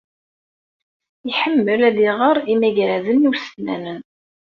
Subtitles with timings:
[1.29, 4.01] Iḥemmel ad iɣer imagraden ussnanen.